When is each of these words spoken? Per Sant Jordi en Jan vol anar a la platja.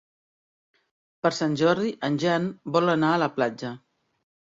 Per 1.27 1.31
Sant 1.39 1.53
Jordi 1.61 1.91
en 2.07 2.17
Jan 2.23 2.47
vol 2.79 2.95
anar 2.95 3.13
a 3.17 3.21
la 3.25 3.29
platja. 3.37 3.73